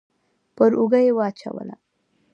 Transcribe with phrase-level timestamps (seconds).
[0.55, 1.75] پر اوږه يې واچوله.